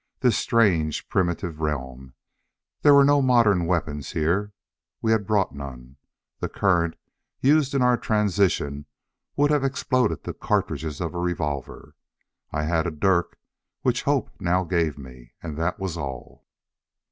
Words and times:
This 0.21 0.35
strange 0.35 1.07
primitive 1.09 1.59
realm. 1.61 2.15
There 2.81 2.95
were 2.95 3.05
no 3.05 3.21
modern 3.21 3.67
weapons 3.67 4.13
here. 4.13 4.51
We 4.99 5.11
had 5.11 5.27
brought 5.27 5.53
none. 5.53 5.97
The 6.39 6.49
current 6.49 6.95
used 7.39 7.75
in 7.75 7.83
our 7.83 7.97
transition 7.97 8.87
would 9.35 9.51
have 9.51 9.63
exploded 9.63 10.23
the 10.23 10.33
cartridges 10.33 11.01
of 11.01 11.13
a 11.13 11.19
revolver. 11.19 11.95
I 12.51 12.63
had 12.63 12.87
a 12.87 12.89
dirk 12.89 13.37
which 13.83 14.01
Hope 14.01 14.31
now 14.39 14.63
gave 14.63 14.97
me, 14.97 15.33
and 15.43 15.55
that 15.57 15.77
was 15.79 15.97
all. 15.97 16.47